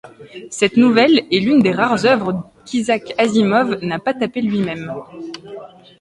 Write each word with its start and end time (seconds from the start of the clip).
Cette 0.49 0.77
nouvelle 0.77 1.27
est 1.31 1.39
l'une 1.39 1.59
des 1.61 1.71
rares 1.71 2.07
œuvres 2.07 2.49
qu'Isaac 2.65 3.13
Asimov 3.19 3.75
n'a 3.83 3.99
pas 3.99 4.15
tapées 4.15 4.41
lui-même. 4.41 4.91